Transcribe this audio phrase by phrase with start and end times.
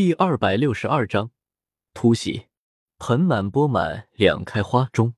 [0.00, 1.30] 第二百六十二章
[1.92, 2.46] 突袭。
[2.96, 5.12] 盆满钵满两开花中。